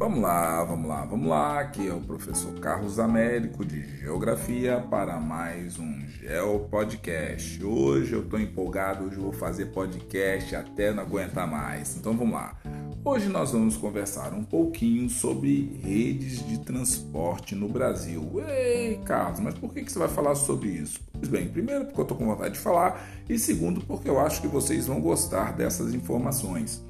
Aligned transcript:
Vamos 0.00 0.20
lá, 0.22 0.64
vamos 0.64 0.88
lá, 0.88 1.04
vamos 1.04 1.28
lá. 1.28 1.60
Aqui 1.60 1.86
é 1.86 1.92
o 1.92 2.00
professor 2.00 2.54
Carlos 2.54 2.98
Américo 2.98 3.62
de 3.62 3.98
Geografia 3.98 4.82
para 4.90 5.20
mais 5.20 5.78
um 5.78 6.00
Geo 6.08 6.60
Podcast. 6.70 7.62
Hoje 7.62 8.14
eu 8.14 8.22
estou 8.22 8.40
empolgado, 8.40 9.04
hoje 9.04 9.16
eu 9.16 9.24
vou 9.24 9.32
fazer 9.34 9.66
podcast 9.66 10.56
até 10.56 10.90
não 10.90 11.02
aguentar 11.02 11.46
mais. 11.46 11.98
Então 11.98 12.16
vamos 12.16 12.32
lá. 12.32 12.56
Hoje 13.04 13.28
nós 13.28 13.52
vamos 13.52 13.76
conversar 13.76 14.32
um 14.32 14.42
pouquinho 14.42 15.06
sobre 15.10 15.78
redes 15.84 16.48
de 16.48 16.58
transporte 16.60 17.54
no 17.54 17.68
Brasil. 17.68 18.42
Ei, 18.48 18.98
Carlos, 19.04 19.40
mas 19.40 19.52
por 19.52 19.74
que, 19.74 19.84
você 19.84 19.98
vai 19.98 20.08
falar 20.08 20.34
sobre 20.34 20.70
isso? 20.70 20.98
Pois 21.12 21.28
bem, 21.28 21.46
primeiro 21.46 21.84
porque 21.84 22.00
eu 22.00 22.04
estou 22.04 22.16
com 22.16 22.24
vontade 22.24 22.54
de 22.54 22.60
falar 22.60 23.06
e 23.28 23.38
segundo 23.38 23.82
porque 23.82 24.08
eu 24.08 24.18
acho 24.18 24.40
que 24.40 24.48
vocês 24.48 24.86
vão 24.86 24.98
gostar 24.98 25.52
dessas 25.52 25.92
informações. 25.92 26.82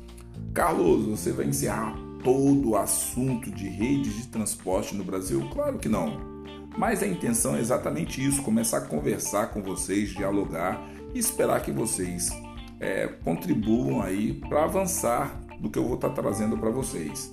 Carlos, 0.54 1.06
você 1.06 1.32
vai 1.32 1.46
encerrar 1.46 2.09
todo 2.22 2.70
o 2.70 2.76
assunto 2.76 3.50
de 3.50 3.68
redes 3.68 4.14
de 4.14 4.26
transporte 4.28 4.94
no 4.94 5.04
Brasil? 5.04 5.48
Claro 5.52 5.78
que 5.78 5.88
não. 5.88 6.30
Mas 6.76 7.02
a 7.02 7.06
intenção 7.06 7.56
é 7.56 7.60
exatamente 7.60 8.24
isso: 8.24 8.42
começar 8.42 8.78
a 8.78 8.86
conversar 8.86 9.48
com 9.48 9.62
vocês, 9.62 10.10
dialogar 10.10 10.80
e 11.14 11.18
esperar 11.18 11.62
que 11.62 11.72
vocês 11.72 12.30
é, 12.78 13.06
contribuam 13.06 14.00
aí 14.00 14.34
para 14.34 14.64
avançar 14.64 15.40
do 15.60 15.68
que 15.68 15.78
eu 15.78 15.84
vou 15.84 15.96
estar 15.96 16.10
trazendo 16.10 16.56
para 16.56 16.70
vocês. 16.70 17.32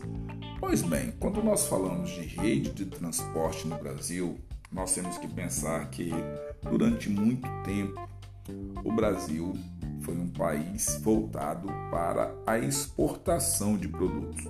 Pois 0.59 0.81
bem, 0.81 1.13
quando 1.19 1.43
nós 1.43 1.67
falamos 1.67 2.09
de 2.09 2.21
rede 2.21 2.71
de 2.71 2.85
transporte 2.85 3.67
no 3.67 3.77
Brasil, 3.77 4.37
nós 4.71 4.93
temos 4.93 5.17
que 5.17 5.27
pensar 5.27 5.89
que 5.89 6.11
durante 6.69 7.09
muito 7.09 7.47
tempo 7.63 8.07
o 8.83 8.91
Brasil 8.91 9.53
foi 10.01 10.15
um 10.15 10.27
país 10.27 10.99
voltado 11.01 11.67
para 11.91 12.33
a 12.45 12.57
exportação 12.57 13.77
de 13.77 13.87
produtos 13.87 14.45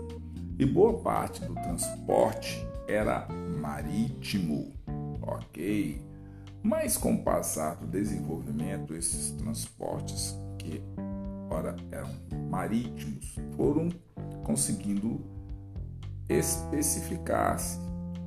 e 0.57 0.65
boa 0.65 0.93
parte 0.99 1.43
do 1.45 1.53
transporte 1.53 2.65
era 2.87 3.27
marítimo, 3.59 4.73
ok? 5.21 6.01
Mas 6.63 6.97
com 6.97 7.13
o 7.13 7.23
passar 7.23 7.75
do 7.75 7.87
desenvolvimento, 7.87 8.95
esses 8.95 9.31
transportes 9.31 10.35
que 10.57 10.81
ora 11.49 11.75
eram 11.91 12.09
marítimos 12.49 13.35
foram 13.55 13.89
conseguindo 14.43 15.21
especificar-se 16.27 17.79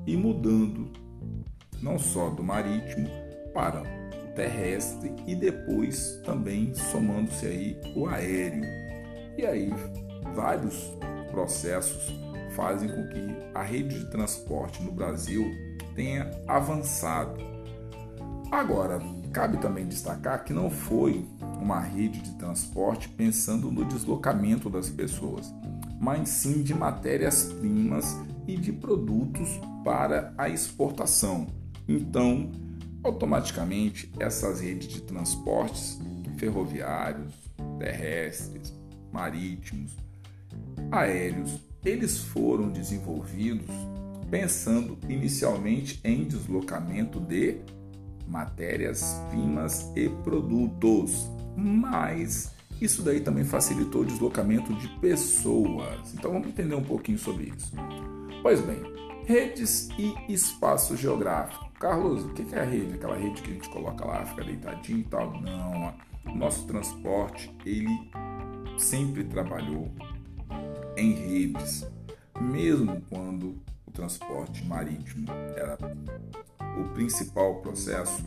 e 0.06 0.16
mudando 0.16 0.90
não 1.82 1.98
só 1.98 2.30
do 2.30 2.42
marítimo 2.42 3.08
para 3.52 3.82
o 3.82 4.34
terrestre 4.34 5.12
e 5.26 5.34
depois 5.34 6.20
também 6.24 6.72
somando-se 6.74 7.46
aí 7.46 7.80
o 7.96 8.06
aéreo. 8.06 8.64
E 9.36 9.44
aí 9.44 9.70
vários 10.34 10.92
processos 11.30 12.12
fazem 12.54 12.88
com 12.88 13.08
que 13.08 13.36
a 13.54 13.62
rede 13.62 13.98
de 13.98 14.10
transporte 14.10 14.82
no 14.82 14.92
Brasil 14.92 15.50
tenha 15.94 16.30
avançado. 16.46 17.40
Agora, 18.50 19.00
cabe 19.32 19.58
também 19.58 19.86
destacar 19.86 20.44
que 20.44 20.52
não 20.52 20.68
foi 20.70 21.24
uma 21.60 21.80
rede 21.80 22.20
de 22.20 22.34
transporte 22.34 23.08
pensando 23.08 23.70
no 23.70 23.84
deslocamento 23.84 24.68
das 24.68 24.88
pessoas, 24.90 25.52
mas 26.00 26.28
sim 26.28 26.62
de 26.62 26.74
matérias-primas 26.74 28.16
e 28.46 28.56
de 28.56 28.72
produtos 28.72 29.48
para 29.84 30.34
a 30.36 30.48
exportação. 30.48 31.46
Então, 31.86 32.50
automaticamente, 33.02 34.12
essas 34.18 34.60
redes 34.60 34.88
de 34.88 35.02
transportes 35.02 35.98
ferroviários, 36.36 37.34
terrestres, 37.78 38.74
marítimos, 39.12 39.96
aéreos, 40.90 41.60
eles 41.84 42.18
foram 42.18 42.68
desenvolvidos 42.68 43.66
pensando 44.30 44.96
inicialmente 45.08 46.00
em 46.04 46.24
deslocamento 46.24 47.18
de 47.18 47.56
matérias-primas 48.28 49.90
e 49.96 50.08
produtos, 50.08 51.28
mas 51.56 52.54
isso 52.80 53.02
daí 53.02 53.20
também 53.20 53.44
facilitou 53.44 54.02
o 54.02 54.04
deslocamento 54.04 54.72
de 54.74 54.88
pessoas. 55.00 56.14
Então 56.14 56.32
vamos 56.32 56.48
entender 56.48 56.74
um 56.74 56.84
pouquinho 56.84 57.18
sobre 57.18 57.52
isso. 57.56 57.72
Pois 58.42 58.60
bem, 58.60 58.80
redes 59.26 59.88
e 59.98 60.14
espaço 60.32 60.96
geográfico. 60.96 61.68
Carlos, 61.78 62.24
o 62.24 62.28
que 62.28 62.54
é 62.54 62.60
a 62.60 62.64
rede? 62.64 62.94
Aquela 62.94 63.16
rede 63.16 63.42
que 63.42 63.50
a 63.50 63.54
gente 63.54 63.68
coloca 63.70 64.04
lá, 64.04 64.24
fica 64.24 64.44
deitadinho 64.44 65.00
e 65.00 65.04
tal? 65.04 65.40
Não, 65.40 65.94
o 66.26 66.36
nosso 66.36 66.66
transporte 66.66 67.50
ele 67.66 67.88
sempre 68.78 69.24
trabalhou 69.24 69.90
em 70.96 71.12
redes, 71.12 71.86
mesmo 72.40 73.00
quando 73.08 73.60
o 73.86 73.90
transporte 73.92 74.64
marítimo 74.64 75.26
era 75.56 75.78
o 76.78 76.88
principal 76.94 77.60
processo, 77.60 78.24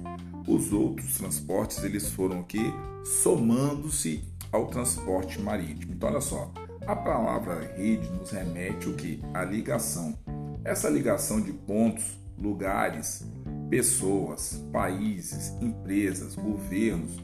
os 0.47 0.72
outros 0.74 1.18
transportes 1.18 1.84
eles 1.84 2.09
foram 2.09 2.41
aqui 2.41 2.74
somando-se 3.03 4.24
ao 4.51 4.68
transporte 4.68 5.41
marítimo. 5.41 5.94
Então 5.94 6.09
olha 6.09 6.22
só, 6.22 6.51
a 6.85 6.96
palavra 6.96 7.74
rede 7.75 8.09
nos 8.09 8.31
remete 8.31 8.90
o 8.90 8.94
que? 8.94 9.22
A 9.34 9.44
ligação. 9.44 10.18
Essa 10.63 10.90
ligação 10.90 11.41
de 11.41 11.51
pontos, 11.53 12.18
lugares, 12.38 13.25
pessoas, 13.69 14.63
países, 14.72 15.53
empresas, 15.62 16.35
governos, 16.35 17.18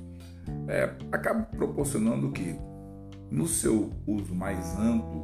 é, 0.68 0.96
acaba 1.12 1.44
proporcionando 1.44 2.28
o 2.28 2.32
que? 2.32 2.56
No 3.32 3.48
seu 3.48 3.92
uso 4.08 4.34
mais 4.34 4.78
amplo, 4.80 5.24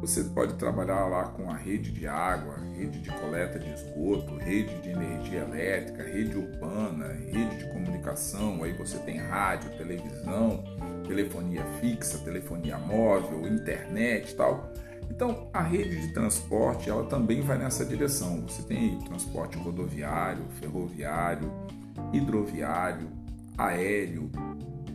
você 0.00 0.24
pode 0.24 0.54
trabalhar 0.54 1.06
lá 1.06 1.24
com 1.24 1.50
a 1.50 1.56
rede 1.56 1.90
de 1.92 2.06
água, 2.06 2.56
rede 2.76 3.00
de 3.00 3.10
coleta 3.10 3.58
de 3.58 3.68
esgoto, 3.72 4.36
rede 4.36 4.80
de 4.80 4.90
energia 4.90 5.40
elétrica, 5.40 6.02
rede 6.02 6.36
urbana, 6.36 7.08
rede 7.08 7.58
de 7.58 7.72
comunicação. 7.72 8.62
Aí 8.62 8.72
você 8.72 8.98
tem 8.98 9.18
rádio, 9.18 9.70
televisão, 9.76 10.62
telefonia 11.06 11.64
fixa, 11.80 12.18
telefonia 12.18 12.78
móvel, 12.78 13.46
internet 13.46 14.34
tal. 14.34 14.72
Então, 15.08 15.48
a 15.52 15.62
rede 15.62 16.00
de 16.00 16.12
transporte 16.12 16.88
ela 16.88 17.04
também 17.04 17.40
vai 17.40 17.58
nessa 17.58 17.84
direção. 17.84 18.40
Você 18.42 18.62
tem 18.62 18.98
transporte 19.00 19.58
rodoviário, 19.58 20.44
ferroviário, 20.60 21.52
hidroviário, 22.12 23.08
aéreo, 23.58 24.30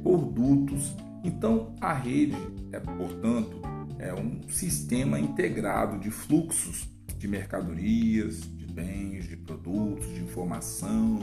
por 0.03 0.17
dutos. 0.17 0.95
Então, 1.27 1.75
a 1.81 1.91
rede 1.91 2.37
é, 2.71 2.79
portanto, 2.79 3.61
é 3.99 4.13
um 4.13 4.41
sistema 4.47 5.19
integrado 5.19 5.99
de 5.99 6.09
fluxos 6.09 6.87
de 7.17 7.27
mercadorias, 7.27 8.39
de 8.55 8.65
bens, 8.65 9.27
de 9.27 9.35
produtos, 9.35 10.07
de 10.07 10.21
informação 10.21 11.19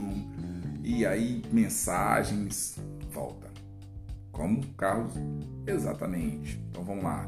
e 0.83 1.07
aí 1.07 1.43
mensagens 1.51 2.77
volta. 3.11 3.51
Como 4.31 4.63
Carlos? 4.75 5.15
Exatamente. 5.67 6.63
Então 6.69 6.85
vamos 6.85 7.03
lá, 7.03 7.25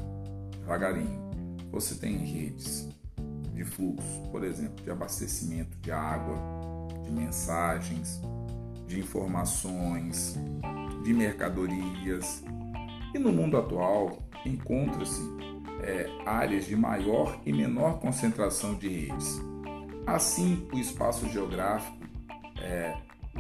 devagarinho. 0.58 1.30
Você 1.72 1.94
tem 1.94 2.18
redes 2.18 2.90
de 3.54 3.64
fluxo, 3.64 4.28
por 4.30 4.44
exemplo, 4.44 4.84
de 4.84 4.90
abastecimento 4.90 5.78
de 5.78 5.90
água, 5.90 6.36
de 7.04 7.10
mensagens, 7.10 8.20
de 8.86 9.00
informações, 9.00 10.36
de 11.02 11.14
mercadorias. 11.14 12.44
E 13.16 13.18
no 13.18 13.32
mundo 13.32 13.56
atual, 13.56 14.18
encontra-se 14.44 15.22
é, 15.80 16.06
áreas 16.26 16.66
de 16.66 16.76
maior 16.76 17.40
e 17.46 17.52
menor 17.52 17.98
concentração 17.98 18.74
de 18.74 18.88
redes. 18.90 19.40
Assim, 20.06 20.68
o 20.70 20.78
espaço 20.78 21.26
geográfico 21.30 21.96
é, 22.60 22.94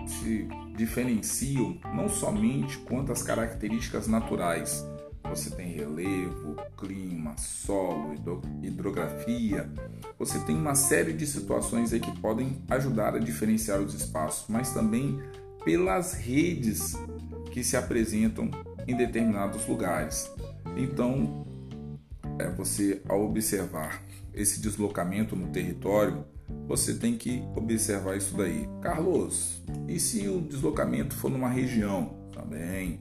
se 0.06 0.48
diferenciam 0.74 1.78
não 1.94 2.08
somente 2.08 2.78
quanto 2.78 3.12
às 3.12 3.22
características 3.22 4.08
naturais. 4.08 4.82
Você 5.28 5.50
tem 5.50 5.70
relevo, 5.72 6.56
clima, 6.78 7.36
solo, 7.36 8.14
hidrografia. 8.62 9.70
Você 10.18 10.38
tem 10.38 10.56
uma 10.56 10.74
série 10.74 11.12
de 11.12 11.26
situações 11.26 11.92
aí 11.92 12.00
que 12.00 12.18
podem 12.18 12.62
ajudar 12.70 13.14
a 13.14 13.18
diferenciar 13.18 13.78
os 13.82 13.92
espaços, 13.92 14.46
mas 14.48 14.72
também 14.72 15.20
pelas 15.66 16.14
redes 16.14 16.94
que 17.52 17.62
se 17.62 17.76
apresentam 17.76 18.50
em 18.86 18.96
determinados 18.96 19.66
lugares. 19.66 20.30
Então, 20.76 21.46
é, 22.38 22.48
você 22.50 23.02
ao 23.08 23.24
observar 23.24 24.02
esse 24.34 24.60
deslocamento 24.60 25.34
no 25.34 25.48
território, 25.48 26.24
você 26.66 26.94
tem 26.94 27.16
que 27.16 27.42
observar 27.54 28.16
isso 28.16 28.36
daí. 28.36 28.68
Carlos, 28.82 29.62
e 29.88 29.98
se 29.98 30.28
o 30.28 30.40
deslocamento 30.40 31.14
for 31.14 31.30
numa 31.30 31.48
região? 31.48 32.14
Também. 32.32 33.00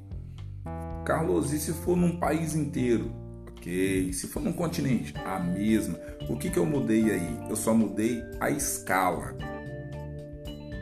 Carlos, 1.03 1.51
e 1.53 1.59
se 1.59 1.73
for 1.73 1.95
num 1.95 2.17
país 2.17 2.55
inteiro? 2.55 3.11
Ok. 3.47 4.13
Se 4.13 4.27
for 4.27 4.41
num 4.41 4.53
continente? 4.53 5.13
A 5.25 5.39
mesma. 5.39 5.99
O 6.29 6.37
que, 6.37 6.49
que 6.49 6.57
eu 6.57 6.65
mudei 6.65 7.11
aí? 7.11 7.45
Eu 7.49 7.55
só 7.55 7.73
mudei 7.73 8.23
a 8.39 8.49
escala. 8.49 9.35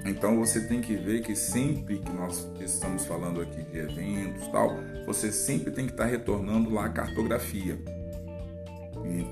Então 0.06 0.38
você 0.38 0.60
tem 0.68 0.82
que 0.82 0.96
ver 0.96 1.22
que 1.22 1.36
sempre 1.36 2.00
que 2.00 2.12
nós 2.12 2.48
estamos 2.60 3.06
falando 3.06 3.42
aqui 3.42 3.64
de 3.64 3.80
eventos 3.80 4.48
tal, 4.48 4.76
você 5.06 5.32
sempre 5.32 5.72
tem 5.72 5.86
que 5.86 5.94
estar 5.94 6.06
retornando 6.06 6.70
lá 6.70 6.86
a 6.86 6.90
cartografia. 6.90 7.80
E 9.06 9.26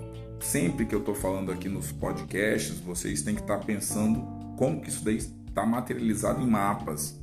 sempre 0.43 0.85
que 0.85 0.95
eu 0.95 0.99
estou 0.99 1.13
falando 1.13 1.51
aqui 1.51 1.67
nos 1.67 1.91
podcasts, 1.91 2.79
vocês 2.79 3.21
têm 3.21 3.35
que 3.35 3.41
estar 3.41 3.57
tá 3.57 3.65
pensando 3.65 4.25
como 4.57 4.81
que 4.81 4.89
isso 4.89 5.03
daí 5.03 5.17
está 5.17 5.65
materializado 5.65 6.41
em 6.41 6.47
mapas 6.47 7.19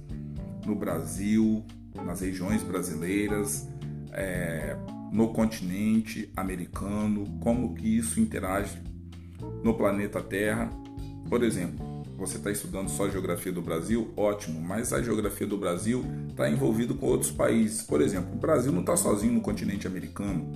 no 0.67 0.75
Brasil, 0.75 1.65
nas 2.05 2.21
regiões 2.21 2.63
brasileiras, 2.63 3.67
é, 4.13 4.77
no 5.11 5.33
continente 5.33 6.31
americano, 6.37 7.25
como 7.41 7.75
que 7.75 7.97
isso 7.97 8.21
interage 8.21 8.79
no 9.65 9.75
planeta 9.75 10.23
Terra. 10.23 10.71
Por 11.29 11.43
exemplo, 11.43 11.88
você 12.19 12.37
está 12.37 12.51
estudando 12.51 12.89
só 12.89 13.07
a 13.07 13.09
geografia 13.09 13.53
do 13.53 13.63
Brasil, 13.63 14.13
ótimo, 14.17 14.61
mas 14.61 14.93
a 14.93 15.01
geografia 15.01 15.47
do 15.47 15.57
Brasil 15.57 16.05
está 16.29 16.51
envolvido 16.51 16.97
com 16.97 17.07
outros 17.07 17.31
países. 17.31 17.83
Por 17.83 18.01
exemplo, 18.01 18.35
o 18.35 18.39
Brasil 18.39 18.73
não 18.73 18.81
está 18.81 18.97
sozinho 18.97 19.35
no 19.35 19.41
continente 19.41 19.87
americano. 19.87 20.53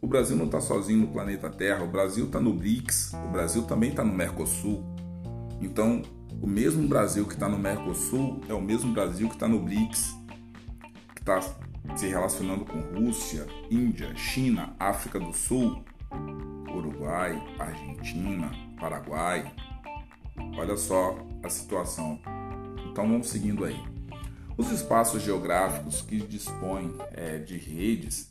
O 0.00 0.06
Brasil 0.06 0.34
não 0.34 0.46
está 0.46 0.62
sozinho 0.62 1.00
no 1.00 1.08
planeta 1.08 1.50
Terra. 1.50 1.84
O 1.84 1.88
Brasil 1.88 2.24
está 2.24 2.40
no 2.40 2.54
BRICS. 2.54 3.12
O 3.12 3.32
Brasil 3.32 3.62
também 3.64 3.90
está 3.90 4.02
no 4.02 4.14
Mercosul. 4.14 4.82
Então, 5.60 6.00
o 6.40 6.46
mesmo 6.46 6.88
Brasil 6.88 7.26
que 7.26 7.34
está 7.34 7.50
no 7.50 7.58
Mercosul 7.58 8.40
é 8.48 8.54
o 8.54 8.62
mesmo 8.62 8.90
Brasil 8.94 9.28
que 9.28 9.34
está 9.34 9.46
no 9.46 9.60
BRICS, 9.60 10.14
que 11.14 11.20
está 11.20 11.40
se 11.96 12.06
relacionando 12.06 12.64
com 12.64 12.80
Rússia, 12.98 13.46
Índia, 13.70 14.16
China, 14.16 14.74
África 14.78 15.20
do 15.20 15.34
Sul, 15.34 15.84
Uruguai, 16.74 17.38
Argentina, 17.58 18.50
Paraguai, 18.80 19.52
Olha 20.56 20.76
só 20.76 21.18
a 21.42 21.48
situação. 21.48 22.20
Então 22.90 23.08
vamos 23.08 23.28
seguindo 23.28 23.64
aí. 23.64 23.80
Os 24.56 24.70
espaços 24.70 25.22
geográficos 25.22 26.00
que 26.02 26.18
dispõem 26.18 26.94
é, 27.12 27.38
de 27.38 27.56
redes 27.56 28.30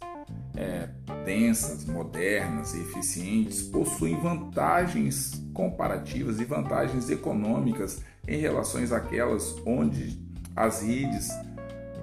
é, 0.55 0.87
densas, 1.25 1.85
modernas 1.85 2.73
e 2.73 2.81
eficientes 2.81 3.61
possuem 3.63 4.19
vantagens 4.19 5.43
comparativas 5.53 6.39
e 6.39 6.45
vantagens 6.45 7.09
econômicas 7.09 8.01
em 8.27 8.37
relação 8.37 8.81
àquelas 8.95 9.55
onde 9.65 10.21
as 10.55 10.81
redes 10.81 11.29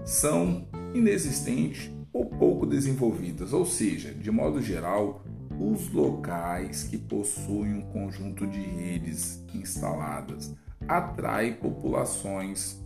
são 0.05 0.67
inexistentes 0.93 1.91
ou 2.13 2.27
pouco 2.27 2.67
desenvolvidas, 2.67 3.53
ou 3.53 3.65
seja, 3.65 4.13
de 4.13 4.31
modo 4.31 4.61
geral, 4.61 5.25
os 5.61 5.93
locais 5.93 6.85
que 6.85 6.97
possuem 6.97 7.75
um 7.75 7.83
conjunto 7.83 8.47
de 8.47 8.61
redes 8.61 9.45
instaladas 9.55 10.55
atrai 10.89 11.53
populações, 11.53 12.83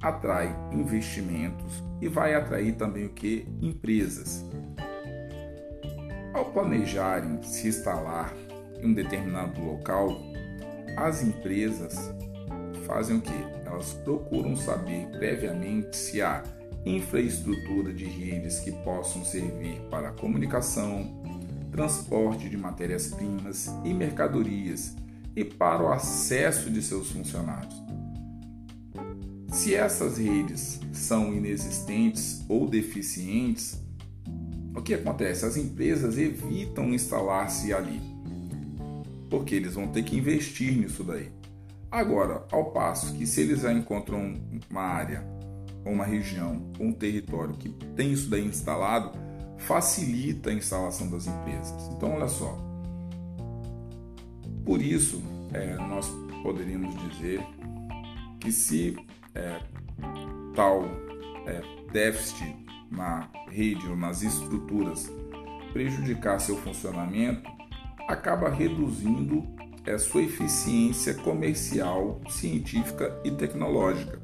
atrai 0.00 0.54
investimentos 0.72 1.82
e 2.00 2.06
vai 2.06 2.34
atrair 2.34 2.76
também 2.76 3.06
o 3.06 3.08
que 3.08 3.48
empresas. 3.60 4.44
Ao 6.32 6.44
planejarem 6.52 7.42
se 7.42 7.68
instalar 7.68 8.32
em 8.80 8.86
um 8.86 8.94
determinado 8.94 9.60
local, 9.60 10.16
as 10.96 11.20
empresas 11.20 12.14
fazem 12.86 13.16
o 13.16 13.20
que? 13.20 13.66
Elas 13.66 13.92
procuram 14.04 14.56
saber 14.56 15.08
previamente 15.18 15.96
se 15.96 16.22
há 16.22 16.44
infraestrutura 16.86 17.92
de 17.92 18.04
redes 18.04 18.60
que 18.60 18.70
possam 18.70 19.24
servir 19.24 19.80
para 19.90 20.12
comunicação, 20.12 21.22
transporte 21.74 22.48
de 22.48 22.56
matérias-primas 22.56 23.68
e 23.84 23.92
mercadorias 23.92 24.94
e 25.34 25.44
para 25.44 25.82
o 25.82 25.92
acesso 25.92 26.70
de 26.70 26.80
seus 26.80 27.10
funcionários. 27.10 27.74
Se 29.48 29.74
essas 29.74 30.18
redes 30.18 30.78
são 30.92 31.34
inexistentes 31.34 32.44
ou 32.48 32.68
deficientes, 32.68 33.76
o 34.72 34.80
que 34.80 34.94
acontece? 34.94 35.44
As 35.44 35.56
empresas 35.56 36.16
evitam 36.16 36.94
instalar-se 36.94 37.74
ali, 37.74 38.00
porque 39.28 39.56
eles 39.56 39.74
vão 39.74 39.88
ter 39.88 40.04
que 40.04 40.16
investir 40.16 40.76
nisso 40.76 41.02
daí. 41.02 41.32
Agora, 41.90 42.46
ao 42.52 42.70
passo 42.70 43.14
que 43.14 43.26
se 43.26 43.40
eles 43.40 43.62
já 43.62 43.72
encontram 43.72 44.34
uma 44.70 44.82
área, 44.82 45.26
uma 45.84 46.04
região, 46.04 46.70
um 46.78 46.92
território 46.92 47.56
que 47.56 47.68
tem 47.96 48.12
isso 48.12 48.30
daí 48.30 48.46
instalado, 48.46 49.18
facilita 49.66 50.50
a 50.50 50.52
instalação 50.52 51.08
das 51.10 51.26
empresas. 51.26 51.88
Então, 51.92 52.14
olha 52.14 52.28
só. 52.28 52.58
Por 54.64 54.80
isso, 54.80 55.22
é, 55.52 55.76
nós 55.76 56.10
poderíamos 56.42 56.94
dizer 57.08 57.40
que 58.40 58.50
se 58.52 58.96
é, 59.34 59.60
tal 60.54 60.84
é, 61.46 61.62
déficit 61.92 62.56
na 62.90 63.28
rede 63.50 63.86
ou 63.86 63.96
nas 63.96 64.22
estruturas 64.22 65.10
prejudicar 65.72 66.38
seu 66.40 66.56
funcionamento, 66.56 67.50
acaba 68.08 68.48
reduzindo 68.48 69.44
é, 69.84 69.98
sua 69.98 70.22
eficiência 70.22 71.14
comercial, 71.14 72.20
científica 72.28 73.20
e 73.24 73.30
tecnológica. 73.30 74.23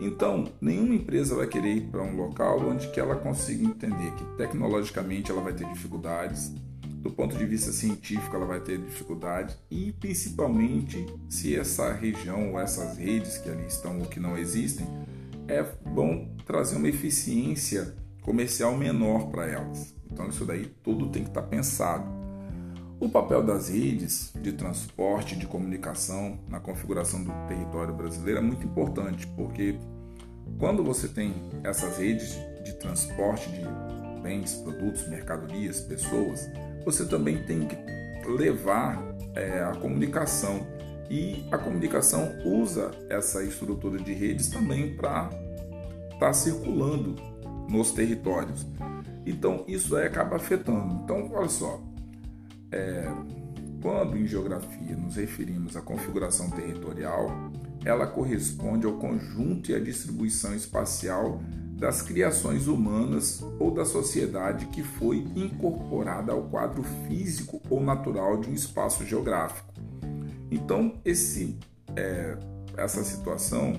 Então, 0.00 0.50
nenhuma 0.60 0.94
empresa 0.94 1.34
vai 1.34 1.46
querer 1.46 1.74
ir 1.74 1.80
para 1.82 2.02
um 2.02 2.16
local 2.16 2.60
onde 2.66 2.88
que 2.88 2.98
ela 2.98 3.16
consiga 3.16 3.64
entender 3.64 4.12
que 4.14 4.24
tecnologicamente 4.36 5.30
ela 5.30 5.42
vai 5.42 5.52
ter 5.52 5.66
dificuldades, 5.68 6.54
do 7.02 7.10
ponto 7.10 7.36
de 7.36 7.44
vista 7.44 7.70
científico 7.70 8.34
ela 8.34 8.46
vai 8.46 8.60
ter 8.60 8.78
dificuldade 8.78 9.56
e 9.70 9.92
principalmente 9.92 11.06
se 11.28 11.56
essa 11.56 11.92
região 11.92 12.52
ou 12.52 12.60
essas 12.60 12.98
redes 12.98 13.38
que 13.38 13.48
ali 13.48 13.66
estão 13.66 13.98
ou 13.98 14.06
que 14.06 14.20
não 14.20 14.36
existem 14.36 14.86
é 15.48 15.62
vão 15.94 16.28
trazer 16.46 16.76
uma 16.76 16.88
eficiência 16.88 17.94
comercial 18.22 18.76
menor 18.76 19.30
para 19.30 19.46
elas. 19.46 19.94
Então 20.10 20.28
isso 20.28 20.44
daí 20.44 20.66
tudo 20.82 21.08
tem 21.08 21.22
que 21.22 21.30
estar 21.30 21.42
tá 21.42 21.48
pensado. 21.48 22.19
O 23.00 23.08
papel 23.08 23.42
das 23.42 23.70
redes 23.70 24.30
de 24.42 24.52
transporte, 24.52 25.34
de 25.34 25.46
comunicação 25.46 26.38
na 26.46 26.60
configuração 26.60 27.24
do 27.24 27.32
território 27.48 27.94
brasileiro 27.94 28.40
é 28.40 28.42
muito 28.42 28.66
importante, 28.66 29.26
porque 29.28 29.78
quando 30.58 30.84
você 30.84 31.08
tem 31.08 31.32
essas 31.64 31.96
redes 31.96 32.36
de 32.62 32.74
transporte 32.74 33.50
de 33.52 33.62
bens, 34.22 34.52
produtos, 34.56 35.08
mercadorias, 35.08 35.80
pessoas, 35.80 36.46
você 36.84 37.06
também 37.06 37.42
tem 37.44 37.66
que 37.66 37.76
levar 38.28 39.02
é, 39.34 39.62
a 39.62 39.74
comunicação 39.76 40.66
e 41.08 41.46
a 41.50 41.56
comunicação 41.56 42.30
usa 42.44 42.90
essa 43.08 43.42
estrutura 43.42 43.98
de 43.98 44.12
redes 44.12 44.50
também 44.50 44.94
para 44.94 45.30
estar 46.12 46.18
tá 46.18 46.32
circulando 46.34 47.16
nos 47.66 47.92
territórios. 47.92 48.66
Então 49.24 49.64
isso 49.66 49.96
aí 49.96 50.06
acaba 50.06 50.36
afetando. 50.36 51.00
Então 51.02 51.30
olha 51.32 51.48
só, 51.48 51.80
é, 52.72 53.10
quando 53.82 54.16
em 54.16 54.26
geografia 54.26 54.96
nos 54.96 55.16
referimos 55.16 55.76
à 55.76 55.80
configuração 55.80 56.50
territorial, 56.50 57.30
ela 57.84 58.06
corresponde 58.06 58.86
ao 58.86 58.94
conjunto 58.94 59.70
e 59.70 59.74
à 59.74 59.80
distribuição 59.80 60.54
espacial 60.54 61.40
das 61.80 62.02
criações 62.02 62.66
humanas 62.66 63.42
ou 63.58 63.70
da 63.70 63.86
sociedade 63.86 64.66
que 64.66 64.82
foi 64.82 65.26
incorporada 65.34 66.30
ao 66.30 66.42
quadro 66.42 66.82
físico 67.08 67.60
ou 67.70 67.80
natural 67.80 68.38
de 68.38 68.50
um 68.50 68.54
espaço 68.54 69.04
geográfico. 69.06 69.72
Então, 70.50 71.00
esse, 71.04 71.58
é, 71.96 72.36
essa 72.76 73.02
situação 73.02 73.72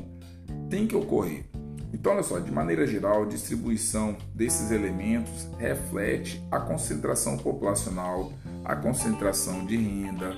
tem 0.68 0.88
que 0.88 0.96
ocorrer. 0.96 1.46
Então, 1.94 2.14
olha 2.14 2.24
só, 2.24 2.40
de 2.40 2.52
maneira 2.52 2.88
geral, 2.88 3.24
a 3.24 3.26
distribuição 3.28 4.18
desses 4.34 4.72
elementos 4.72 5.48
reflete 5.60 6.44
a 6.50 6.60
concentração 6.60 7.38
populacional, 7.38 8.32
a 8.64 8.76
concentração 8.76 9.66
de 9.66 9.76
renda 9.76 10.38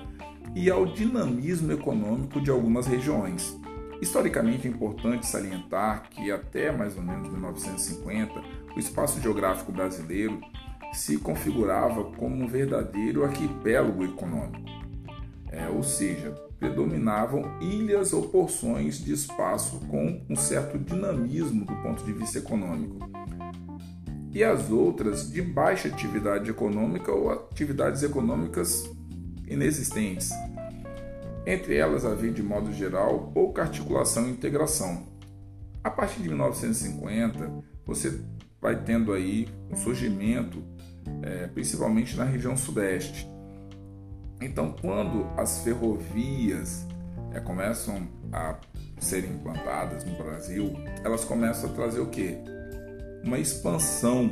e 0.55 0.69
ao 0.69 0.85
dinamismo 0.85 1.71
econômico 1.71 2.39
de 2.39 2.49
algumas 2.49 2.85
regiões. 2.85 3.57
Historicamente 4.01 4.67
é 4.67 4.71
importante 4.71 5.25
salientar 5.25 6.09
que 6.09 6.31
até 6.31 6.71
mais 6.71 6.97
ou 6.97 7.03
menos 7.03 7.29
1950, 7.29 8.33
o 8.75 8.79
espaço 8.79 9.21
geográfico 9.21 9.71
brasileiro 9.71 10.41
se 10.91 11.17
configurava 11.17 12.03
como 12.03 12.43
um 12.43 12.47
verdadeiro 12.47 13.23
arquipélago 13.23 14.03
econômico, 14.03 14.69
é, 15.49 15.67
ou 15.69 15.81
seja, 15.83 16.31
predominavam 16.59 17.43
ilhas 17.59 18.13
ou 18.13 18.29
porções 18.29 19.03
de 19.03 19.13
espaço 19.13 19.79
com 19.87 20.21
um 20.29 20.35
certo 20.35 20.77
dinamismo 20.77 21.65
do 21.65 21.75
ponto 21.77 22.03
de 22.03 22.13
vista 22.13 22.37
econômico, 22.37 23.09
e 24.33 24.43
as 24.43 24.71
outras 24.71 25.31
de 25.31 25.41
baixa 25.41 25.87
atividade 25.87 26.49
econômica 26.49 27.11
ou 27.11 27.31
atividades 27.31 28.01
econômicas 28.01 28.89
inexistentes. 29.47 30.31
Entre 31.45 31.75
elas 31.75 32.03
havia, 32.03 32.31
de 32.31 32.41
modo 32.41 32.73
geral, 32.73 33.31
pouca 33.33 33.61
articulação 33.61 34.27
e 34.27 34.31
integração. 34.31 35.03
A 35.83 35.91
partir 35.91 36.21
de 36.21 36.29
1950, 36.29 37.51
você 37.85 38.19
vai 38.59 38.81
tendo 38.81 39.13
aí 39.13 39.47
um 39.69 39.75
surgimento, 39.75 40.63
é, 41.21 41.47
principalmente 41.47 42.15
na 42.15 42.23
região 42.23 42.55
sudeste. 42.57 43.29
Então, 44.41 44.73
quando 44.81 45.27
as 45.37 45.59
ferrovias 45.59 46.87
é, 47.33 47.39
começam 47.39 48.07
a 48.31 48.57
serem 48.99 49.31
implantadas 49.31 50.05
no 50.05 50.15
Brasil, 50.15 50.73
elas 51.03 51.23
começam 51.25 51.69
a 51.69 51.73
trazer 51.73 51.99
o 51.99 52.07
quê? 52.07 52.37
Uma 53.23 53.39
expansão 53.39 54.29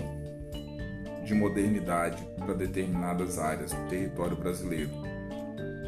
de 1.24 1.34
modernidade 1.34 2.28
para 2.38 2.54
determinadas 2.54 3.40
áreas 3.40 3.72
do 3.72 3.88
território 3.88 4.36
brasileiro. 4.36 4.92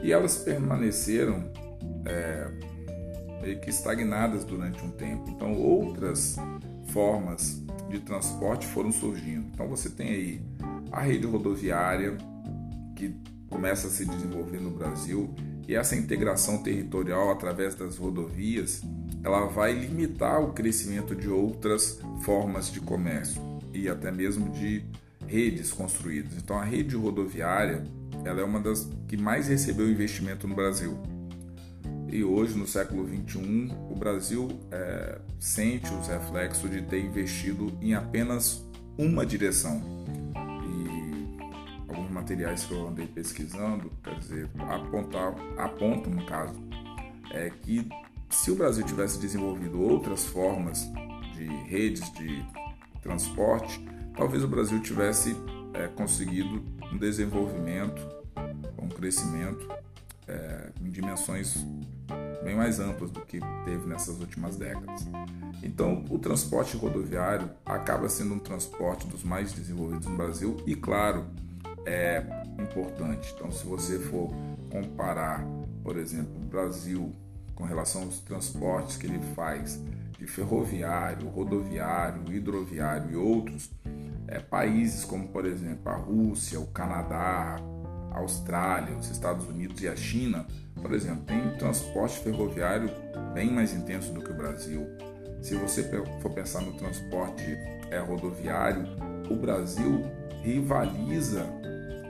E 0.01 0.12
elas 0.12 0.38
permaneceram 0.38 1.51
é, 2.05 2.48
meio 3.41 3.60
que 3.60 3.69
estagnadas 3.69 4.45
durante 4.45 4.83
um 4.83 4.91
tempo. 4.91 5.29
Então, 5.29 5.53
outras 5.53 6.38
formas 6.88 7.62
de 7.89 8.00
transporte 8.00 8.65
foram 8.65 8.91
surgindo. 8.91 9.48
Então, 9.53 9.67
você 9.67 9.89
tem 9.89 10.10
aí 10.10 10.41
a 10.91 11.01
rede 11.01 11.25
rodoviária, 11.25 12.17
que 12.95 13.15
começa 13.50 13.88
a 13.88 13.89
se 13.89 14.05
desenvolver 14.05 14.60
no 14.60 14.72
Brasil, 14.72 15.33
e 15.67 15.75
essa 15.75 15.96
integração 15.96 16.62
territorial 16.62 17.32
através 17.32 17.75
das 17.75 17.98
rodovias, 17.98 18.82
ela 19.24 19.46
vai 19.46 19.74
limitar 19.74 20.41
o 20.41 20.53
crescimento 20.53 21.15
de 21.15 21.29
outras 21.29 22.00
formas 22.22 22.72
de 22.72 22.82
comércio 22.82 23.41
e 23.74 23.88
até 23.88 24.12
mesmo 24.12 24.50
de 24.50 24.84
redes 25.25 25.72
construídas. 25.72 26.34
Então, 26.38 26.58
a 26.58 26.63
rede 26.63 26.96
rodoviária 26.96 27.84
ela 28.25 28.41
é 28.41 28.43
uma 28.43 28.60
das 28.60 28.89
que 29.08 29.17
mais 29.17 29.48
recebeu 29.48 29.89
investimento 29.89 30.48
no 30.48 30.55
Brasil. 30.55 30.98
E 32.10 32.24
hoje, 32.24 32.55
no 32.55 32.67
século 32.67 33.08
XXI, 33.08 33.74
o 33.89 33.96
Brasil 33.96 34.48
é, 34.72 35.17
sente 35.39 35.91
os 35.93 36.08
reflexos 36.08 36.70
de 36.70 36.82
ter 36.84 37.01
investido 37.01 37.75
em 37.82 37.96
apenas 37.96 38.63
uma 38.98 39.25
direção. 39.25 39.82
Materiais 42.24 42.63
que 42.63 42.74
eu 42.74 42.88
andei 42.88 43.06
pesquisando, 43.06 43.92
quer 44.01 44.18
dizer, 44.18 44.50
apontar, 44.70 45.36
apontam, 45.58 46.10
no 46.10 46.25
caso, 46.25 46.56
é 47.30 47.50
que 47.50 47.89
se 48.30 48.50
o 48.50 48.56
Brasil 48.56 48.86
tivesse 48.86 49.20
desenvolvido 49.20 49.82
outras 49.82 50.25
formas 50.25 50.89
de 51.34 51.46
redes 51.46 52.10
de 52.13 52.42
transporte, 53.01 53.86
talvez 54.15 54.42
o 54.42 54.48
Brasil 54.48 54.82
tivesse 54.82 55.36
é, 55.74 55.89
conseguido 55.89 56.63
um 56.94 56.98
desenvolvimento, 56.98 58.01
um 58.82 58.88
crescimento 58.88 59.68
é, 60.25 60.72
em 60.82 60.89
dimensões 60.89 61.58
bem 62.42 62.56
mais 62.56 62.80
amplas 62.80 63.12
do 63.12 63.20
que 63.20 63.42
teve 63.65 63.86
nessas 63.86 64.18
últimas 64.22 64.56
décadas. 64.56 65.06
Então, 65.62 66.06
o 66.10 66.18
transporte 66.18 66.77
rodoviário 66.77 67.50
acaba 67.65 68.08
sendo 68.08 68.36
um 68.36 68.39
transporte 68.39 69.08
dos 69.08 69.25
mais 69.25 69.51
desenvolvidos 69.51 70.08
no 70.08 70.15
Brasil 70.15 70.56
e, 70.65 70.74
claro, 70.74 71.25
é 71.86 72.24
importante. 72.60 73.34
Então, 73.36 73.52
se 73.52 73.66
você 73.66 74.00
for 74.00 74.30
comparar, 74.72 75.46
por 75.84 75.98
exemplo, 75.98 76.36
o 76.36 76.46
Brasil 76.46 77.13
com 77.56 77.63
relação 77.63 78.04
aos 78.04 78.20
transportes 78.20 78.98
que 78.98 79.06
ele 79.06 79.20
faz 79.36 79.80
de 80.18 80.25
ferroviário, 80.25 81.28
rodoviário, 81.28 82.34
hidroviário 82.34 83.12
e 83.12 83.16
outros, 83.16 83.70
é, 84.28 84.40
países 84.40 85.06
como, 85.06 85.28
por 85.28 85.46
exemplo, 85.46 85.92
a 85.92 85.96
Rússia, 85.96 86.60
o 86.60 86.68
Canadá, 86.68 87.58
a 88.12 88.20
Austrália, 88.20 88.96
os 88.98 89.10
Estados 89.10 89.48
Unidos 89.48 89.82
e 89.82 89.88
a 89.88 89.96
China, 89.96 90.46
por 90.82 90.94
exemplo, 90.94 91.24
tem 91.25 91.40
um 91.40 91.58
transporte 91.58 92.20
ferroviário 92.20 92.90
bem 93.34 93.52
mais 93.52 93.74
intenso 93.74 94.12
do 94.13 94.22
que 94.22 94.32
o 94.32 94.38
Brasil. 94.38 94.88
Se 95.42 95.56
você 95.56 95.84
for 96.22 96.32
pensar 96.32 96.62
no 96.62 96.74
transporte 96.74 97.44
é, 97.92 98.00
rodoviário, 98.00 98.88
o 99.30 99.36
Brasil 99.36 100.04
rivaliza 100.42 101.46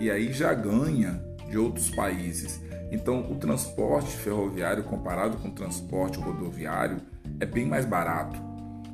e 0.04 0.12
aí 0.12 0.34
já 0.34 0.54
ganha 0.54 1.24
de 1.50 1.58
outros 1.58 1.90
países. 1.90 2.60
Então, 2.92 3.32
o 3.32 3.36
transporte 3.36 4.12
ferroviário 4.18 4.84
comparado 4.84 5.38
com 5.38 5.48
o 5.48 5.52
transporte 5.52 6.20
rodoviário 6.20 6.98
é 7.40 7.46
bem 7.46 7.66
mais 7.66 7.86
barato. 7.86 8.38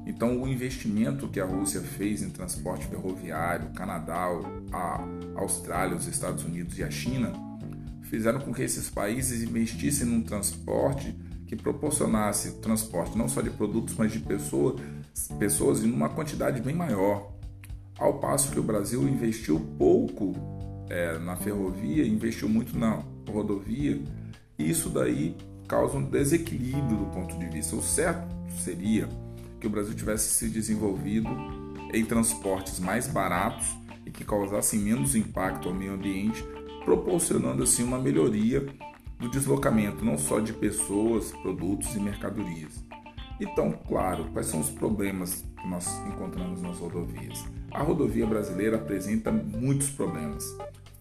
Então, 0.06 0.40
o 0.40 0.48
investimento 0.48 1.28
que 1.28 1.40
a 1.40 1.46
Rússia 1.46 1.82
fez 1.82 2.22
em 2.22 2.30
transporte 2.30 2.86
ferroviário, 2.86 3.72
Canadá, 3.72 4.28
a 4.72 5.04
Austrália, 5.36 5.98
os 5.98 6.08
Estados 6.08 6.44
Unidos 6.44 6.78
e 6.78 6.84
a 6.84 6.92
China 6.92 7.34
fizeram 8.04 8.40
com 8.40 8.54
que 8.54 8.62
esses 8.62 8.88
países 8.88 9.42
investissem 9.42 10.06
num 10.06 10.22
transporte 10.22 11.16
que 11.48 11.56
proporcionasse 11.56 12.60
transporte 12.60 13.18
não 13.18 13.28
só 13.28 13.42
de 13.42 13.50
produtos, 13.50 13.96
mas 13.98 14.12
de 14.12 14.20
pessoas, 14.20 14.80
pessoas 15.40 15.84
em 15.84 15.92
uma 15.92 16.10
quantidade 16.10 16.62
bem 16.62 16.76
maior. 16.76 17.32
Ao 17.98 18.20
passo 18.20 18.52
que 18.52 18.60
o 18.60 18.64
Brasil 18.64 19.08
investiu 19.08 19.60
pouco 19.78 20.59
é, 20.90 21.18
na 21.20 21.36
ferrovia, 21.36 22.06
investiu 22.06 22.50
muito 22.50 22.78
na 22.78 23.04
rodovia, 23.28 24.02
isso 24.58 24.90
daí 24.90 25.36
causa 25.68 25.98
um 25.98 26.04
desequilíbrio 26.04 26.98
do 26.98 27.06
ponto 27.14 27.38
de 27.38 27.46
vista. 27.46 27.76
O 27.76 27.82
certo 27.82 28.28
seria 28.60 29.08
que 29.60 29.68
o 29.68 29.70
Brasil 29.70 29.94
tivesse 29.94 30.34
se 30.34 30.50
desenvolvido 30.50 31.30
em 31.94 32.04
transportes 32.04 32.80
mais 32.80 33.08
baratos 33.08 33.68
e 34.06 34.12
que 34.12 34.24
causassem 34.24 34.80
menos 34.80 35.16
impacto 35.16 35.70
ao 35.70 35.76
meio 35.76 35.94
ambiente, 35.94 36.44
proporcionando 36.84 37.64
assim 37.64 37.84
uma 37.84 38.00
melhoria 38.00 38.66
do 39.20 39.30
deslocamento 39.30 40.04
não 40.04 40.18
só 40.18 40.40
de 40.40 40.54
pessoas, 40.54 41.32
produtos 41.32 41.94
e 41.96 42.00
mercadorias. 42.00 42.84
Então, 43.40 43.72
claro, 43.88 44.26
quais 44.34 44.48
são 44.48 44.60
os 44.60 44.70
problemas 44.70 45.46
que 45.62 45.68
nós 45.68 45.88
encontramos 46.08 46.62
nas 46.62 46.78
rodovias? 46.78 47.46
A 47.72 47.82
rodovia 47.82 48.26
brasileira 48.26 48.78
apresenta 48.78 49.32
muitos 49.32 49.90
problemas. 49.90 50.44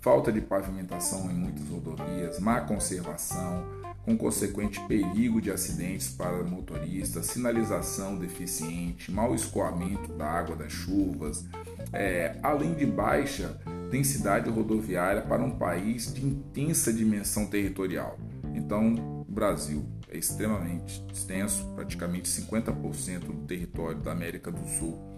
Falta 0.01 0.31
de 0.31 0.41
pavimentação 0.41 1.31
em 1.31 1.35
muitas 1.35 1.67
rodovias, 1.69 2.39
má 2.39 2.61
conservação, 2.61 3.65
com 4.05 4.17
consequente 4.17 4.81
perigo 4.87 5.41
de 5.41 5.51
acidentes 5.51 6.09
para 6.09 6.43
motoristas, 6.45 7.27
sinalização 7.27 8.17
deficiente, 8.17 9.11
mau 9.11 9.35
escoamento 9.35 10.13
da 10.13 10.27
água 10.27 10.57
das 10.57 10.73
chuvas, 10.73 11.45
é, 11.93 12.39
além 12.43 12.75
de 12.75 12.87
baixa 12.87 13.59
densidade 13.91 14.49
rodoviária 14.49 15.23
para 15.23 15.43
um 15.43 15.51
país 15.51 16.13
de 16.13 16.25
intensa 16.25 16.93
dimensão 16.93 17.47
territorial. 17.47 18.19
Então, 18.55 18.95
o 19.29 19.33
Brasil 19.33 19.85
é 20.09 20.17
extremamente 20.17 21.05
extenso, 21.13 21.67
praticamente 21.75 22.29
50% 22.29 23.21
do 23.21 23.47
território 23.47 23.99
da 23.99 24.13
América 24.13 24.51
do 24.51 24.67
Sul 24.79 25.09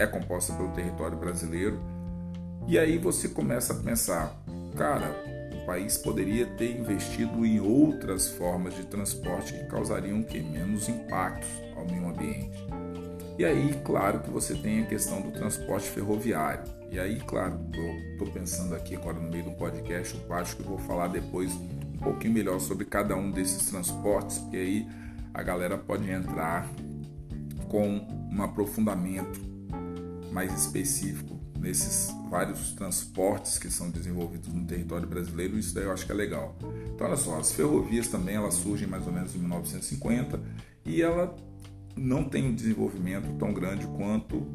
é 0.00 0.06
composta 0.06 0.54
pelo 0.54 0.70
território 0.70 1.16
brasileiro. 1.18 1.78
E 2.66 2.78
aí 2.78 2.98
você 2.98 3.28
começa 3.28 3.72
a 3.72 3.76
pensar, 3.76 4.40
cara, 4.76 5.14
o 5.60 5.66
país 5.66 5.96
poderia 5.98 6.46
ter 6.46 6.78
investido 6.78 7.44
em 7.44 7.60
outras 7.60 8.28
formas 8.28 8.74
de 8.74 8.84
transporte 8.86 9.52
que 9.52 9.64
causariam 9.64 10.22
que 10.22 10.40
menos 10.40 10.88
impactos 10.88 11.48
ao 11.76 11.84
meio 11.86 12.08
ambiente. 12.08 12.58
E 13.38 13.44
aí, 13.44 13.80
claro 13.84 14.20
que 14.20 14.30
você 14.30 14.54
tem 14.54 14.82
a 14.82 14.86
questão 14.86 15.22
do 15.22 15.32
transporte 15.32 15.88
ferroviário. 15.88 16.64
E 16.90 17.00
aí, 17.00 17.18
claro, 17.20 17.58
estou 18.12 18.30
pensando 18.30 18.74
aqui 18.74 18.96
agora 18.96 19.18
no 19.18 19.30
meio 19.30 19.44
do 19.44 19.52
podcast, 19.52 20.20
eu 20.28 20.34
acho 20.34 20.56
que 20.56 20.62
eu 20.62 20.66
vou 20.66 20.78
falar 20.78 21.08
depois 21.08 21.50
um 21.54 21.98
pouquinho 22.02 22.34
melhor 22.34 22.60
sobre 22.60 22.84
cada 22.84 23.16
um 23.16 23.30
desses 23.30 23.66
transportes, 23.70 24.38
porque 24.38 24.56
aí 24.56 24.86
a 25.32 25.42
galera 25.42 25.78
pode 25.78 26.10
entrar 26.10 26.68
com 27.68 28.06
um 28.30 28.42
aprofundamento 28.42 29.40
mais 30.32 30.52
específico 30.52 31.39
nesses 31.60 32.12
vários 32.30 32.72
transportes 32.72 33.58
que 33.58 33.70
são 33.70 33.90
desenvolvidos 33.90 34.52
no 34.52 34.64
território 34.64 35.06
brasileiro, 35.06 35.58
isso 35.58 35.74
daí 35.74 35.84
eu 35.84 35.92
acho 35.92 36.06
que 36.06 36.12
é 36.12 36.14
legal. 36.14 36.56
Então, 36.94 37.06
olha 37.06 37.16
só, 37.16 37.38
as 37.38 37.52
ferrovias 37.52 38.08
também 38.08 38.36
elas 38.36 38.54
surgem 38.54 38.88
mais 38.88 39.06
ou 39.06 39.12
menos 39.12 39.34
em 39.34 39.38
1950 39.38 40.40
e 40.84 41.02
ela 41.02 41.34
não 41.96 42.24
tem 42.24 42.46
um 42.46 42.54
desenvolvimento 42.54 43.36
tão 43.38 43.52
grande 43.52 43.86
quanto 43.86 44.46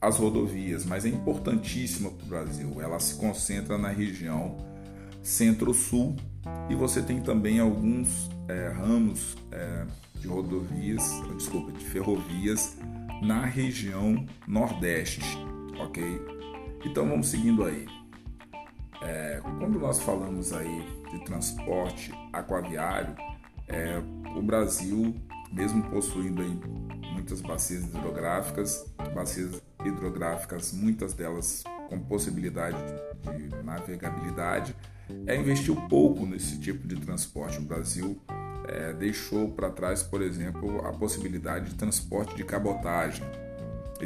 as 0.00 0.16
rodovias, 0.16 0.84
mas 0.84 1.04
é 1.04 1.08
importantíssima 1.08 2.10
para 2.10 2.24
o 2.24 2.28
Brasil. 2.28 2.80
Ela 2.80 2.98
se 2.98 3.14
concentra 3.14 3.78
na 3.78 3.88
região 3.88 4.56
centro-sul 5.22 6.16
e 6.68 6.74
você 6.74 7.02
tem 7.02 7.20
também 7.20 7.60
alguns 7.60 8.30
é, 8.48 8.68
ramos 8.68 9.36
é, 9.52 9.86
de 10.20 10.26
rodovias, 10.26 11.02
desculpa, 11.36 11.72
de 11.72 11.84
ferrovias 11.84 12.76
na 13.22 13.44
região 13.44 14.24
nordeste, 14.46 15.20
ok? 15.78 16.37
Então 16.84 17.08
vamos 17.08 17.28
seguindo 17.28 17.64
aí. 17.64 17.86
É, 19.02 19.40
quando 19.58 19.78
nós 19.78 20.00
falamos 20.00 20.52
aí 20.52 20.84
de 21.10 21.24
transporte 21.24 22.12
aquaviário, 22.32 23.14
é, 23.68 24.00
o 24.36 24.42
Brasil, 24.42 25.14
mesmo 25.52 25.82
possuindo 25.90 26.42
aí 26.42 26.60
muitas 27.12 27.40
bacias 27.40 27.84
hidrográficas, 27.84 28.86
bacias 29.14 29.62
hidrográficas, 29.84 30.72
muitas 30.72 31.14
delas 31.14 31.64
com 31.88 31.98
possibilidade 32.00 32.76
de 33.36 33.62
navegabilidade, 33.62 34.74
é, 35.26 35.36
investiu 35.36 35.76
pouco 35.88 36.26
nesse 36.26 36.58
tipo 36.60 36.86
de 36.86 36.96
transporte. 36.96 37.58
O 37.58 37.62
Brasil 37.62 38.20
é, 38.68 38.92
deixou 38.92 39.50
para 39.50 39.70
trás, 39.70 40.02
por 40.02 40.20
exemplo, 40.20 40.86
a 40.86 40.92
possibilidade 40.92 41.70
de 41.70 41.76
transporte 41.76 42.34
de 42.36 42.44
cabotagem, 42.44 43.24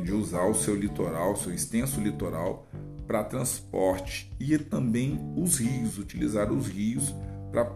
de 0.01 0.13
usar 0.13 0.47
o 0.47 0.55
seu 0.55 0.75
litoral, 0.75 1.37
seu 1.37 1.53
extenso 1.53 2.01
litoral 2.01 2.67
para 3.07 3.25
transporte 3.25 4.33
e 4.41 4.57
também 4.59 5.19
os 5.37 5.59
rios, 5.59 5.99
utilizar 5.99 6.51
os 6.53 6.69
rios 6.69 7.15
para 7.51 7.75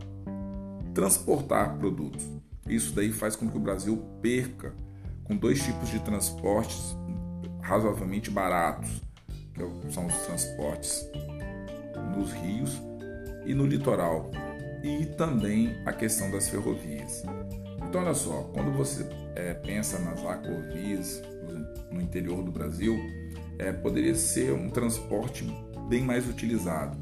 transportar 0.94 1.76
produtos. 1.78 2.24
Isso 2.66 2.94
daí 2.94 3.12
faz 3.12 3.36
com 3.36 3.48
que 3.48 3.56
o 3.56 3.60
Brasil 3.60 4.02
perca 4.22 4.74
com 5.24 5.36
dois 5.36 5.62
tipos 5.62 5.90
de 5.90 6.00
transportes 6.00 6.96
razoavelmente 7.60 8.30
baratos, 8.30 9.02
que 9.52 9.92
são 9.92 10.06
os 10.06 10.14
transportes 10.18 11.06
nos 12.16 12.32
rios 12.32 12.80
e 13.44 13.54
no 13.54 13.66
litoral 13.66 14.30
e 14.82 15.04
também 15.04 15.76
a 15.84 15.92
questão 15.92 16.30
das 16.30 16.48
ferrovias. 16.48 17.22
Então, 17.88 18.02
olha 18.02 18.14
só, 18.14 18.50
quando 18.54 18.72
você 18.72 19.06
é, 19.34 19.54
pensa 19.54 19.98
nas 19.98 20.24
aquavias 20.24 21.22
no, 21.90 22.00
interior 22.00 22.42
do 22.42 22.50
Brasil, 22.50 22.96
é, 23.58 23.72
poderia 23.72 24.14
ser 24.14 24.52
um 24.52 24.68
transporte 24.68 25.44
bem 25.88 26.02
mais 26.02 26.28
utilizado, 26.28 26.96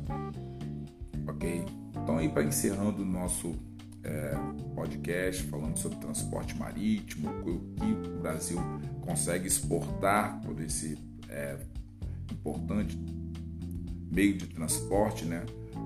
ok? 1.26 1.64
Então, 2.02 2.18
aí 2.18 2.28
para 2.28 2.44
encerrando 2.44 3.02
o 3.02 3.04
nosso 3.04 3.54
é, 4.02 4.34
podcast 4.74 5.42
falando 5.44 5.76
sobre 5.78 5.98
transporte 5.98 6.56
marítimo, 6.56 7.30
o 7.30 7.74
que 7.74 8.08
o 8.08 8.20
Brasil 8.20 8.58
consegue 9.00 9.46
exportar 9.46 10.40
por 10.42 10.60
esse 10.60 10.98
é, 11.28 11.56
importante 12.30 12.98
meio 14.12 14.36
de 14.36 14.46
transporte, 14.46 15.24
né? 15.24 15.44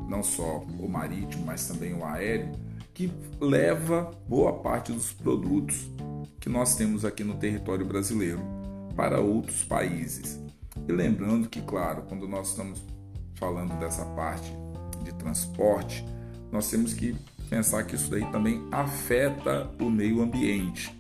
não 0.09 0.23
só 0.23 0.59
o 0.79 0.89
marítimo, 0.89 1.45
mas 1.45 1.67
também 1.69 1.95
o 1.95 2.05
aéreo, 2.05 2.53
que 2.99 3.13
leva 3.41 4.11
boa 4.27 4.55
parte 4.55 4.91
dos 4.91 5.13
produtos 5.13 5.89
que 6.41 6.49
nós 6.49 6.75
temos 6.75 7.05
aqui 7.05 7.23
no 7.23 7.35
território 7.37 7.87
brasileiro 7.87 8.41
para 8.97 9.21
outros 9.21 9.63
países. 9.63 10.43
E 10.89 10.91
lembrando 10.91 11.49
que, 11.49 11.63
claro, 11.63 12.03
quando 12.09 12.27
nós 12.27 12.49
estamos 12.49 12.83
falando 13.37 13.79
dessa 13.79 14.05
parte 14.05 14.53
de 15.05 15.15
transporte, 15.15 16.05
nós 16.51 16.69
temos 16.69 16.93
que 16.93 17.15
pensar 17.49 17.85
que 17.85 17.95
isso 17.95 18.11
daí 18.11 18.29
também 18.33 18.67
afeta 18.73 19.71
o 19.81 19.89
meio 19.89 20.21
ambiente. 20.21 20.93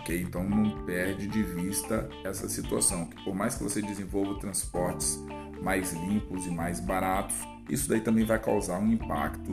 Ok? 0.00 0.22
Então 0.22 0.42
não 0.42 0.86
perde 0.86 1.26
de 1.26 1.42
vista 1.42 2.08
essa 2.24 2.48
situação, 2.48 3.04
que 3.04 3.22
por 3.24 3.34
mais 3.34 3.56
que 3.56 3.62
você 3.62 3.82
desenvolva 3.82 4.40
transportes 4.40 5.22
mais 5.60 5.92
limpos 5.92 6.46
e 6.46 6.50
mais 6.50 6.80
baratos, 6.80 7.36
isso 7.68 7.90
daí 7.90 8.00
também 8.00 8.24
vai 8.24 8.38
causar 8.38 8.78
um 8.78 8.90
impacto 8.90 9.52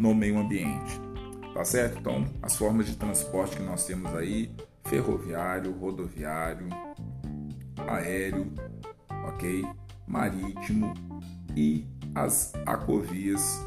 no 0.00 0.14
meio 0.14 0.38
ambiente. 0.38 1.00
Tá 1.52 1.64
certo? 1.64 1.98
Então, 1.98 2.26
as 2.42 2.56
formas 2.56 2.86
de 2.86 2.96
transporte 2.96 3.56
que 3.56 3.62
nós 3.62 3.84
temos 3.84 4.14
aí, 4.14 4.50
ferroviário, 4.84 5.72
rodoviário, 5.72 6.68
aéreo, 7.86 8.52
ok? 9.28 9.64
Marítimo 10.06 10.94
e 11.54 11.86
as 12.14 12.52
aquovias 12.64 13.60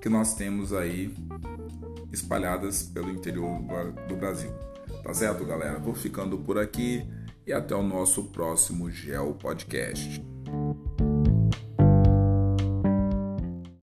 que 0.00 0.08
nós 0.08 0.34
temos 0.34 0.72
aí 0.72 1.14
espalhadas 2.12 2.82
pelo 2.82 3.10
interior 3.10 3.60
do 4.08 4.16
Brasil. 4.16 4.50
Tá 5.02 5.14
certo, 5.14 5.44
galera? 5.44 5.78
Vou 5.78 5.94
ficando 5.94 6.38
por 6.38 6.58
aqui 6.58 7.06
e 7.46 7.52
até 7.52 7.74
o 7.74 7.82
nosso 7.82 8.24
próximo 8.24 8.90
Geo 8.90 9.34
Podcast. 9.34 10.29